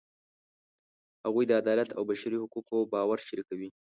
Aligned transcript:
هغوی 1.25 1.45
د 1.47 1.51
عدالت 1.61 1.89
او 1.97 2.03
بشري 2.09 2.37
حقونو 2.41 2.89
باور 2.93 3.17
شریکوي. 3.27 3.69